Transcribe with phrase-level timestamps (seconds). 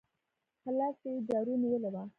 [0.61, 2.03] په لاس کې يې جارو نيولې وه.